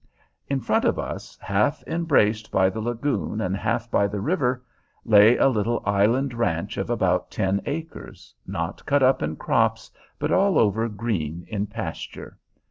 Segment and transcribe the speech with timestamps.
[0.47, 4.63] In front of us, half embraced by the lagoon and half by the river,
[5.05, 10.31] lay a little island ranch of about ten acres, not cut up in crops, but
[10.31, 12.39] all over green in pasture.